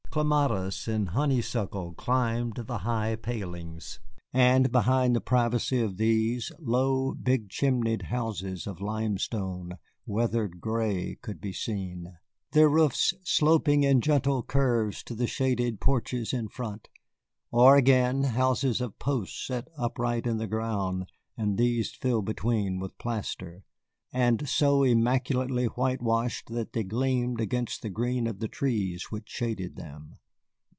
[0.13, 4.01] Clematis and honeysuckle climbed the high palings,
[4.33, 11.39] and behind the privacy of these, low, big chimneyed houses of limestone, weathered gray, could
[11.39, 12.17] be seen,
[12.51, 16.89] their roofs sloping in gentle curves to the shaded porches in front;
[17.49, 21.05] or again, houses of posts set upright in the ground
[21.37, 23.63] and these filled between with plaster,
[24.13, 29.77] and so immaculately whitewashed that they gleamed against the green of the trees which shaded
[29.77, 30.17] them.